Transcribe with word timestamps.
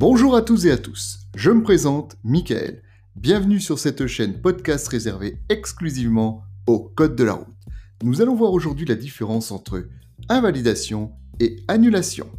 Bonjour 0.00 0.34
à 0.34 0.40
tous 0.40 0.64
et 0.64 0.70
à 0.70 0.78
tous, 0.78 1.18
je 1.36 1.50
me 1.50 1.62
présente 1.62 2.16
Michael. 2.24 2.82
Bienvenue 3.16 3.60
sur 3.60 3.78
cette 3.78 4.06
chaîne 4.06 4.40
podcast 4.40 4.88
réservée 4.88 5.42
exclusivement 5.50 6.42
au 6.66 6.78
code 6.78 7.16
de 7.16 7.24
la 7.24 7.34
route. 7.34 7.54
Nous 8.02 8.22
allons 8.22 8.34
voir 8.34 8.54
aujourd'hui 8.54 8.86
la 8.86 8.94
différence 8.94 9.52
entre 9.52 9.86
invalidation 10.30 11.12
et 11.38 11.62
annulation. 11.68 12.30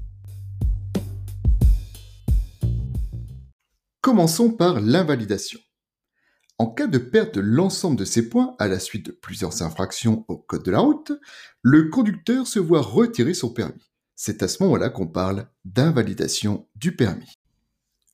Commençons 4.02 4.50
par 4.50 4.82
l'invalidation. 4.82 5.60
En 6.58 6.66
cas 6.66 6.88
de 6.88 6.98
perte 6.98 7.36
de 7.36 7.42
l'ensemble 7.42 7.98
de 7.98 8.06
ces 8.06 8.28
points 8.28 8.56
à 8.58 8.68
la 8.68 8.80
suite 8.80 9.06
de 9.06 9.12
plusieurs 9.12 9.62
infractions 9.62 10.26
au 10.30 10.38
code 10.38 10.64
de 10.64 10.72
la 10.72 10.80
route, 10.80 11.12
le 11.62 11.90
conducteur 11.90 12.48
se 12.48 12.58
voit 12.58 12.82
retirer 12.82 13.36
son 13.36 13.54
permis. 13.54 13.92
C'est 14.16 14.42
à 14.42 14.48
ce 14.48 14.64
moment-là 14.64 14.90
qu'on 14.90 15.08
parle 15.08 15.48
d'invalidation 15.64 16.68
du 16.76 16.96
permis. 16.96 17.38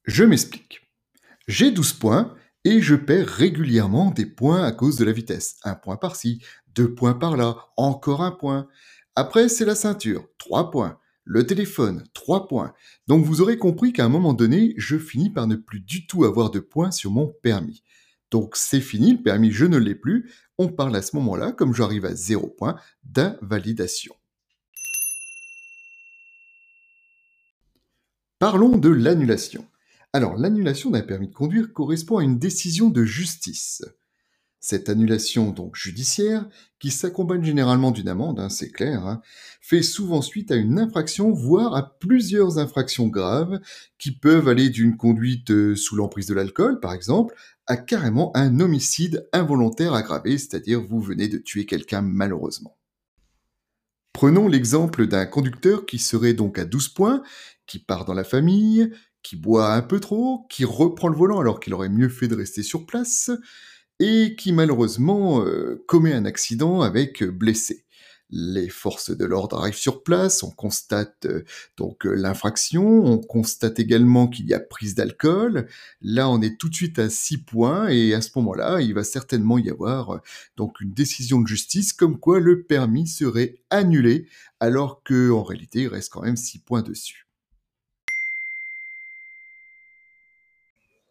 Je 0.08 0.24
m'explique. 0.24 0.90
J'ai 1.50 1.70
12 1.70 1.94
points 1.94 2.34
et 2.64 2.82
je 2.82 2.96
perds 2.96 3.28
régulièrement 3.28 4.10
des 4.10 4.26
points 4.26 4.64
à 4.64 4.72
cause 4.72 4.96
de 4.96 5.04
la 5.04 5.12
vitesse. 5.12 5.58
Un 5.64 5.76
point 5.76 5.98
par-ci, 5.98 6.42
deux 6.74 6.96
points 6.96 7.14
par-là, 7.14 7.58
encore 7.76 8.24
un 8.24 8.32
point. 8.32 8.70
Après, 9.16 9.50
c'est 9.50 9.66
la 9.66 9.76
ceinture, 9.76 10.26
trois 10.38 10.72
points. 10.72 10.98
Le 11.26 11.46
téléphone, 11.46 12.06
trois 12.14 12.48
points. 12.48 12.74
Donc 13.08 13.26
vous 13.26 13.42
aurez 13.42 13.58
compris 13.58 13.92
qu'à 13.92 14.06
un 14.06 14.10
moment 14.10 14.34
donné, 14.34 14.74
je 14.78 14.98
finis 14.98 15.30
par 15.30 15.46
ne 15.46 15.58
plus 15.58 15.82
du 15.82 16.08
tout 16.08 16.24
avoir 16.24 16.52
de 16.52 16.62
points 16.62 16.92
sur 16.92 17.12
mon 17.12 17.28
permis. 17.28 17.84
Donc 18.32 18.56
c'est 18.56 18.80
fini, 18.80 19.12
le 19.12 19.22
permis, 19.22 19.52
je 19.52 19.66
ne 19.66 19.78
l'ai 19.78 19.96
plus. 19.96 20.32
On 20.58 20.70
parle 20.70 20.96
à 20.96 21.02
ce 21.02 21.18
moment-là, 21.18 21.52
comme 21.52 21.74
j'arrive 21.74 22.06
à 22.06 22.16
zéro 22.16 22.48
point, 22.48 22.80
d'invalidation. 23.04 24.16
Parlons 28.40 28.78
de 28.78 28.90
l'annulation. 28.90 29.68
Alors, 30.14 30.36
l'annulation 30.38 30.90
d'un 30.90 31.02
permis 31.02 31.28
de 31.28 31.34
conduire 31.34 31.74
correspond 31.74 32.18
à 32.18 32.24
une 32.24 32.40
décision 32.40 32.90
de 32.90 33.04
justice. 33.04 33.84
Cette 34.60 34.90
annulation 34.90 35.52
donc 35.52 35.76
judiciaire, 35.76 36.48
qui 36.80 36.90
s'accompagne 36.90 37.44
généralement 37.44 37.92
d'une 37.92 38.08
amende, 38.08 38.40
hein, 38.40 38.50
c'est 38.50 38.72
clair, 38.72 39.06
hein, 39.06 39.22
fait 39.62 39.84
souvent 39.84 40.22
suite 40.22 40.52
à 40.52 40.56
une 40.56 40.80
infraction, 40.80 41.32
voire 41.32 41.76
à 41.76 41.98
plusieurs 42.00 42.58
infractions 42.58 43.08
graves, 43.08 43.60
qui 44.00 44.12
peuvent 44.12 44.48
aller 44.48 44.70
d'une 44.70 44.98
conduite 44.98 45.52
euh, 45.52 45.76
sous 45.76 45.96
l'emprise 45.96 46.26
de 46.26 46.34
l'alcool, 46.34 46.80
par 46.80 46.94
exemple, 46.94 47.36
à 47.68 47.78
carrément 47.78 48.36
un 48.36 48.60
homicide 48.60 49.30
involontaire 49.32 49.94
aggravé, 49.94 50.38
c'est-à-dire 50.38 50.82
vous 50.82 51.02
venez 51.02 51.28
de 51.28 51.38
tuer 51.38 51.66
quelqu'un 51.66 52.02
malheureusement. 52.02 52.78
Prenons 54.14 54.48
l'exemple 54.48 55.06
d'un 55.06 55.28
conducteur 55.28 55.86
qui 55.86 56.00
serait 56.00 56.34
donc 56.34 56.58
à 56.58 56.66
12 56.66 56.90
points, 56.90 57.22
qui 57.68 57.78
part 57.78 58.06
dans 58.06 58.16
la 58.16 58.24
famille, 58.24 58.92
qui 59.28 59.36
boit 59.36 59.74
un 59.74 59.82
peu 59.82 60.00
trop, 60.00 60.46
qui 60.50 60.64
reprend 60.64 61.10
le 61.10 61.18
volant 61.18 61.42
alors 61.42 61.60
qu'il 61.60 61.74
aurait 61.74 61.90
mieux 61.90 62.08
fait 62.08 62.30
de 62.30 62.36
rester 62.36 62.64
sur 62.64 62.86
place, 62.86 63.30
et 64.00 64.38
qui 64.38 64.54
malheureusement 64.54 65.44
euh, 65.44 65.84
commet 65.86 66.14
un 66.14 66.24
accident 66.24 66.80
avec 66.80 67.26
blessé. 67.26 67.84
Les 68.30 68.70
forces 68.70 69.12
de 69.12 69.26
l'ordre 69.26 69.58
arrivent 69.58 69.74
sur 69.74 70.02
place, 70.04 70.44
on 70.44 70.52
constate 70.52 71.26
euh, 71.26 71.44
donc 71.76 72.06
euh, 72.06 72.14
l'infraction, 72.14 73.04
on 73.04 73.18
constate 73.18 73.80
également 73.80 74.30
qu'il 74.30 74.48
y 74.48 74.54
a 74.54 74.62
prise 74.62 74.96
d'alcool. 74.96 75.68
Là, 76.02 76.30
on 76.30 76.42
est 76.42 76.58
tout 76.58 76.70
de 76.70 76.76
suite 76.76 76.98
à 76.98 77.10
6 77.10 77.40
points 77.40 77.90
et 77.90 78.14
à 78.14 78.22
ce 78.22 78.30
moment-là, 78.38 78.80
il 78.80 78.94
va 78.94 79.04
certainement 79.04 79.58
y 79.58 79.70
avoir 79.70 80.22
donc 80.56 80.80
une 80.80 80.94
décision 80.94 81.42
de 81.42 81.48
justice 81.48 81.92
comme 81.92 82.18
quoi 82.18 82.40
le 82.40 82.64
permis 82.64 83.08
serait 83.08 83.56
annulé 83.72 84.30
alors 84.62 85.04
que 85.04 85.32
en 85.32 85.44
réalité, 85.44 85.82
il 85.82 85.88
reste 85.90 86.14
quand 86.14 86.24
même 86.24 86.38
6 86.38 86.60
points 86.60 86.82
dessus. 86.82 87.27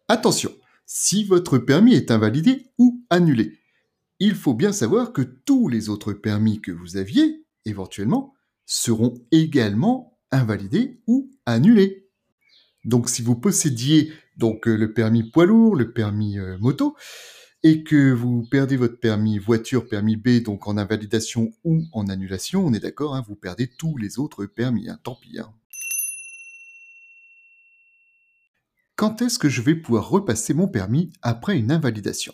Attention, 0.09 0.51
si 0.85 1.25
votre 1.25 1.57
permis 1.57 1.93
est 1.93 2.11
invalidé 2.11 2.71
ou 2.77 3.03
annulé, 3.09 3.59
il 4.19 4.35
faut 4.35 4.53
bien 4.53 4.71
savoir 4.71 5.11
que 5.11 5.21
tous 5.21 5.67
les 5.67 5.89
autres 5.89 6.13
permis 6.13 6.61
que 6.61 6.71
vous 6.71 6.95
aviez, 6.95 7.45
éventuellement, 7.65 8.33
seront 8.65 9.13
également 9.31 10.17
invalidés 10.31 11.01
ou 11.07 11.29
annulés. 11.45 12.09
Donc 12.85 13.09
si 13.09 13.21
vous 13.21 13.35
possédiez 13.35 14.13
donc 14.37 14.67
euh, 14.69 14.77
le 14.77 14.93
permis 14.93 15.29
poids 15.29 15.45
lourd, 15.45 15.75
le 15.75 15.91
permis 15.91 16.39
euh, 16.39 16.57
moto, 16.57 16.95
et 17.63 17.83
que 17.83 18.13
vous 18.13 18.47
perdez 18.49 18.77
votre 18.77 19.01
permis 19.01 19.39
voiture, 19.39 19.89
permis 19.89 20.15
B, 20.15 20.41
donc 20.41 20.67
en 20.67 20.77
invalidation 20.77 21.51
ou 21.65 21.83
en 21.91 22.07
annulation, 22.07 22.65
on 22.65 22.73
est 22.73 22.79
d'accord, 22.79 23.13
hein, 23.13 23.25
vous 23.27 23.35
perdez 23.35 23.67
tous 23.67 23.97
les 23.97 24.19
autres 24.19 24.45
permis, 24.45 24.87
hein, 24.87 24.99
tant 25.03 25.15
pis. 25.15 25.37
Hein. 25.37 25.51
Quand 28.97 29.21
est-ce 29.21 29.37
que 29.37 29.47
je 29.47 29.61
vais 29.61 29.75
pouvoir 29.75 30.09
repasser 30.09 30.55
mon 30.55 30.67
permis 30.67 31.13
après 31.21 31.55
une 31.55 31.71
invalidation? 31.71 32.33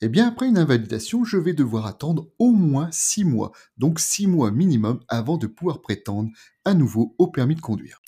Eh 0.00 0.08
bien, 0.08 0.28
après 0.28 0.46
une 0.46 0.56
invalidation, 0.56 1.24
je 1.24 1.36
vais 1.36 1.54
devoir 1.54 1.86
attendre 1.86 2.30
au 2.38 2.52
moins 2.52 2.88
6 2.92 3.24
mois, 3.24 3.50
donc 3.78 3.98
6 3.98 4.28
mois 4.28 4.52
minimum 4.52 5.00
avant 5.08 5.38
de 5.38 5.48
pouvoir 5.48 5.82
prétendre 5.82 6.30
à 6.64 6.72
nouveau 6.72 7.16
au 7.18 7.26
permis 7.26 7.56
de 7.56 7.60
conduire. 7.60 8.00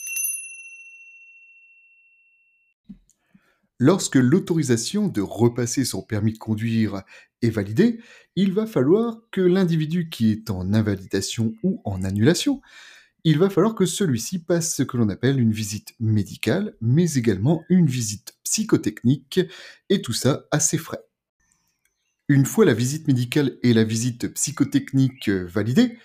Lorsque 3.81 4.17
l'autorisation 4.17 5.09
de 5.09 5.21
repasser 5.21 5.84
son 5.84 6.03
permis 6.03 6.34
de 6.34 6.39
conduire 6.39 7.03
est 7.43 7.51
validée, 7.51 7.99
il 8.37 8.53
va 8.53 8.67
falloir 8.67 9.19
que 9.33 9.41
l'individu 9.41 10.11
qui 10.11 10.31
est 10.31 10.51
en 10.51 10.75
invalidation 10.75 11.55
ou 11.65 11.81
en 11.84 12.05
annulation 12.05 12.61
il 13.25 13.38
va 13.38 13.50
falloir 13.50 13.75
que 13.75 13.86
celui-ci 13.86 14.38
passe 14.38 14.75
ce 14.75 14.82
que 14.82 14.97
l'on 14.97 15.08
appelle 15.08 15.41
une 15.41 15.53
visite 15.53 15.94
médicale, 16.00 16.75
mais 16.81 17.14
également 17.14 17.64
une 17.69 17.86
visite 17.86 18.34
psychotechnique, 18.44 19.41
et 19.88 20.03
tout 20.03 20.12
ça 20.12 20.44
à 20.50 20.60
ses 20.60 20.78
frais. 20.78 21.04
Une 22.28 22.47
fois 22.47 22.64
la 22.64 22.75
visite 22.75 23.09
médicale 23.09 23.59
et 23.62 23.72
la 23.72 23.84
visite 23.84 24.32
psychotechnique 24.34 25.28
validées, 25.28 25.98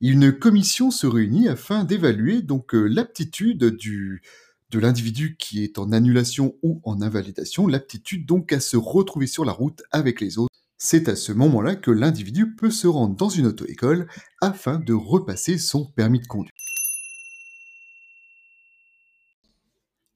une 0.00 0.32
commission 0.32 0.90
se 0.90 1.06
réunit 1.06 1.48
afin 1.48 1.84
d'évaluer 1.84 2.42
donc 2.42 2.74
euh, 2.74 2.86
l'aptitude 2.86 3.58
de 3.58 4.78
l'individu 4.78 5.36
qui 5.38 5.64
est 5.64 5.78
en 5.78 5.92
annulation 5.92 6.56
ou 6.62 6.80
en 6.84 7.00
invalidation, 7.00 7.66
l'aptitude 7.66 8.26
donc 8.26 8.52
à 8.52 8.60
se 8.60 8.76
retrouver 8.76 9.26
sur 9.26 9.44
la 9.44 9.52
route 9.52 9.82
avec 9.92 10.20
les 10.20 10.38
autres. 10.38 10.55
C'est 10.78 11.08
à 11.08 11.16
ce 11.16 11.32
moment-là 11.32 11.76
que 11.76 11.90
l'individu 11.90 12.54
peut 12.54 12.70
se 12.70 12.86
rendre 12.86 13.16
dans 13.16 13.28
une 13.28 13.46
auto-école 13.46 14.08
afin 14.40 14.78
de 14.78 14.92
repasser 14.92 15.58
son 15.58 15.86
permis 15.86 16.20
de 16.20 16.26
conduire. 16.26 16.52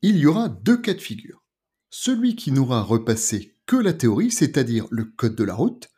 il 0.03 0.17
y 0.17 0.27
aura 0.27 0.49
deux 0.49 0.79
cas 0.79 0.95
de 0.95 1.01
figure. 1.01 1.43
Celui 1.91 2.37
qui 2.37 2.53
n'aura 2.53 2.83
repassé 2.83 3.57
que 3.67 3.77
la 3.77 3.93
théorie, 3.93 4.31
c'est-à-dire 4.31 4.87
le 4.91 5.05
code 5.05 5.37
de 5.37 5.45
la 5.45 5.55
route, 5.55 5.89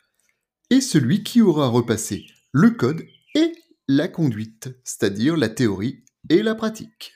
et 0.69 0.81
celui 0.81 1.23
qui 1.23 1.41
aura 1.41 1.67
repassé 1.67 2.25
le 2.51 2.71
code 2.71 3.03
et 3.35 3.53
la 3.87 4.07
conduite, 4.07 4.69
c'est-à-dire 4.83 5.37
la 5.37 5.49
théorie 5.49 6.03
et 6.29 6.43
la 6.43 6.55
pratique. 6.55 7.13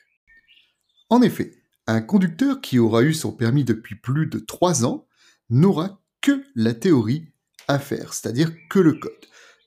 En 1.10 1.22
effet, 1.22 1.62
un 1.88 2.02
conducteur 2.02 2.62
qui 2.62 2.80
aura 2.80 3.04
eu 3.04 3.14
son 3.14 3.32
permis 3.32 3.64
depuis 3.64 3.96
plus 3.96 4.28
de 4.28 4.40
3 4.40 4.86
ans 4.86 5.08
n'aura 5.50 6.02
que 6.22 6.44
la 6.56 6.74
théorie 6.74 7.32
à 7.68 7.80
c'est-à-dire 7.80 8.52
que 8.70 8.80
le 8.80 8.94
code. 8.94 9.12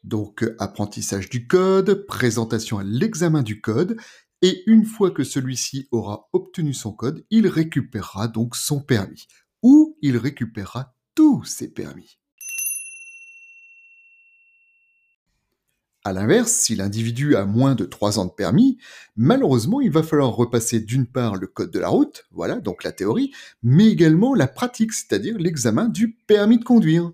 Donc 0.04 0.44
apprentissage 0.58 1.28
du 1.28 1.46
code, 1.46 2.06
présentation 2.06 2.78
à 2.78 2.82
l'examen 2.82 3.42
du 3.42 3.60
code 3.60 3.96
et 4.42 4.62
une 4.66 4.86
fois 4.86 5.10
que 5.10 5.24
celui-ci 5.24 5.88
aura 5.90 6.28
obtenu 6.32 6.72
son 6.72 6.92
code, 6.92 7.24
il 7.30 7.46
récupérera 7.46 8.28
donc 8.28 8.56
son 8.56 8.80
permis, 8.80 9.26
ou 9.62 9.98
il 10.00 10.16
récupérera 10.16 10.94
tous 11.14 11.44
ses 11.44 11.68
permis. 11.68 12.16
A 16.02 16.14
l'inverse, 16.14 16.50
si 16.50 16.74
l'individu 16.74 17.36
a 17.36 17.44
moins 17.44 17.74
de 17.74 17.84
3 17.84 18.18
ans 18.18 18.24
de 18.24 18.30
permis, 18.30 18.78
malheureusement, 19.16 19.82
il 19.82 19.90
va 19.90 20.02
falloir 20.02 20.30
repasser 20.30 20.80
d'une 20.80 21.06
part 21.06 21.36
le 21.36 21.46
code 21.46 21.70
de 21.70 21.78
la 21.78 21.88
route, 21.88 22.24
voilà, 22.30 22.58
donc 22.58 22.84
la 22.84 22.92
théorie, 22.92 23.34
mais 23.62 23.88
également 23.88 24.34
la 24.34 24.48
pratique, 24.48 24.94
c'est-à-dire 24.94 25.36
l'examen 25.36 25.90
du 25.90 26.14
permis 26.14 26.58
de 26.58 26.64
conduire. 26.64 27.12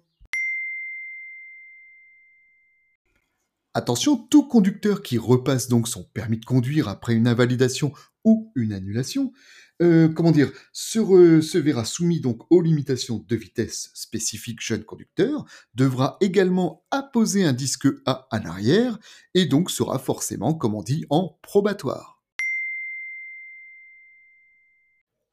Attention, 3.77 4.17
tout 4.17 4.49
conducteur 4.49 5.03
qui 5.03 5.19
repasse 5.19 5.69
donc 5.69 5.87
son 5.87 6.03
permis 6.03 6.39
de 6.39 6.47
conduire 6.47 6.89
après 6.89 7.13
une 7.13 7.27
invalidation 7.29 7.93
ou 8.25 8.51
une 8.57 8.73
annulation, 8.73 9.35
euh, 9.83 10.09
comment 10.09 10.31
dire, 10.31 10.51
se, 10.73 11.59
verra 11.59 11.85
soumis 11.85 12.23
donc 12.23 12.41
aux 12.49 12.63
limitations 12.63 13.23
de 13.29 13.37
vitesse 13.37 13.91
spécifiques 13.93 14.63
jeune 14.63 14.83
conducteur, 14.83 15.45
devra 15.75 16.17
également 16.23 16.87
apposer 16.91 17.45
un 17.45 17.53
disque 17.53 17.87
A 18.07 18.27
à 18.31 18.39
l'arrière 18.39 18.99
et 19.35 19.45
donc 19.45 19.71
sera 19.71 19.99
forcément, 19.99 20.55
comme 20.55 20.75
on 20.75 20.83
dit, 20.83 21.05
en 21.11 21.39
probatoire. 21.43 22.23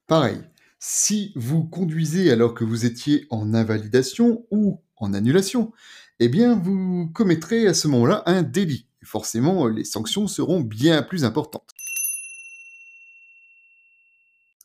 Pareil, 0.06 0.42
si 0.80 1.32
vous 1.38 1.64
conduisez 1.64 2.30
alors 2.30 2.54
que 2.54 2.66
vous 2.66 2.86
étiez 2.86 3.26
en 3.30 3.54
invalidation 3.54 4.46
ou 4.52 4.82
en 4.98 5.14
annulation, 5.14 5.72
eh 6.24 6.30
bien 6.30 6.56
vous 6.56 7.10
commettrez 7.14 7.68
à 7.68 7.74
ce 7.74 7.88
moment-là 7.90 8.24
un 8.26 8.44
délit. 8.44 8.88
forcément, 9.04 9.68
les 9.68 9.84
sanctions 9.84 10.28
seront 10.28 10.62
bien 10.62 11.04
plus 11.04 11.26
importantes. 11.26 11.74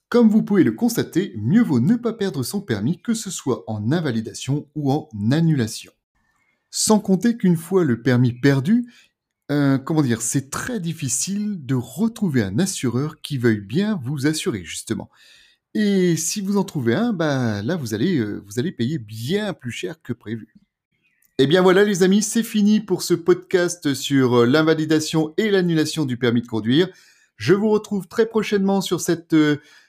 Comme 0.08 0.30
vous 0.30 0.42
pouvez 0.42 0.62
le 0.62 0.72
constater, 0.72 1.34
mieux 1.36 1.62
vaut 1.62 1.80
ne 1.80 1.96
pas 1.96 2.12
perdre 2.12 2.42
son 2.42 2.60
permis 2.60 3.02
que 3.02 3.12
ce 3.12 3.30
soit 3.30 3.64
en 3.66 3.90
invalidation 3.90 4.68
ou 4.74 4.92
en 4.92 5.08
annulation. 5.32 5.92
Sans 6.70 7.00
compter 7.00 7.36
qu'une 7.36 7.56
fois 7.56 7.84
le 7.84 8.02
permis 8.02 8.32
perdu, 8.32 8.90
euh, 9.50 9.78
comment 9.78 10.02
dire, 10.02 10.22
c'est 10.22 10.50
très 10.50 10.78
difficile 10.78 11.66
de 11.66 11.74
retrouver 11.74 12.42
un 12.42 12.58
assureur 12.58 13.20
qui 13.20 13.36
veuille 13.36 13.60
bien 13.60 14.00
vous 14.04 14.26
assurer 14.26 14.64
justement. 14.64 15.10
Et 15.74 16.16
si 16.16 16.40
vous 16.40 16.56
en 16.56 16.64
trouvez 16.64 16.94
un, 16.94 17.12
bah 17.12 17.62
là 17.62 17.76
vous 17.76 17.94
allez, 17.94 18.18
euh, 18.18 18.42
vous 18.46 18.58
allez 18.58 18.72
payer 18.72 18.98
bien 18.98 19.52
plus 19.54 19.72
cher 19.72 20.00
que 20.02 20.12
prévu. 20.12 20.54
Et 21.40 21.44
eh 21.44 21.46
bien 21.46 21.62
voilà 21.62 21.84
les 21.84 22.02
amis, 22.02 22.22
c'est 22.22 22.42
fini 22.42 22.80
pour 22.80 23.02
ce 23.02 23.14
podcast 23.14 23.94
sur 23.94 24.40
euh, 24.40 24.44
l'invalidation 24.44 25.34
et 25.36 25.50
l'annulation 25.50 26.04
du 26.04 26.16
permis 26.16 26.42
de 26.42 26.48
conduire. 26.48 26.88
Je 27.36 27.54
vous 27.54 27.68
retrouve 27.68 28.08
très 28.08 28.26
prochainement 28.26 28.80
sur 28.80 29.00
cette 29.00 29.36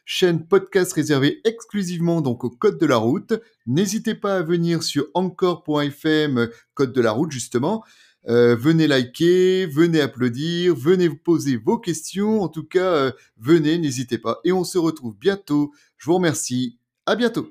chaîne 0.06 0.46
podcast 0.46 0.94
réservée 0.94 1.42
exclusivement 1.46 2.22
donc 2.22 2.44
au 2.44 2.52
code 2.52 2.78
de 2.78 2.86
la 2.86 2.98
route. 2.98 3.34
N'hésitez 3.66 4.14
pas 4.14 4.38
à 4.38 4.44
venir 4.44 4.84
sur 4.84 5.08
encore.fm 5.16 6.50
code 6.76 6.94
de 6.94 7.02
la 7.02 7.12
route 7.12 7.32
justement. 7.32 7.84
Euh, 8.28 8.56
venez 8.56 8.88
liker, 8.88 9.66
venez 9.66 10.02
applaudir, 10.02 10.76
venez 10.76 11.08
vous 11.08 11.18
poser 11.18 11.58
vos 11.58 11.80
questions. 11.80 12.42
En 12.42 12.50
tout 12.50 12.66
cas, 12.66 12.94
euh, 12.94 13.12
venez, 13.38 13.78
n'hésitez 13.78 14.18
pas. 14.18 14.40
Et 14.44 14.52
on 14.52 14.64
se 14.64 14.78
retrouve 14.78 15.18
bientôt. 15.18 15.72
Je 15.98 16.06
vous 16.06 16.16
remercie. 16.16 16.78
À 17.06 17.16
bientôt. 17.16 17.50